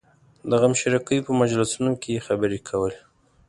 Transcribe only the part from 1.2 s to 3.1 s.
په مجلسونو کې یې خبرې کولې.